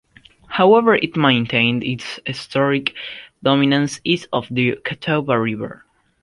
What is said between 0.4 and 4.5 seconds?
However, it maintained its historic dominance east of